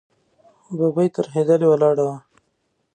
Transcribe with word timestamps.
ببۍ 0.77 1.07
ترهېدلې 1.15 1.65
ولاړه 1.69 2.03
وه. 2.07 2.17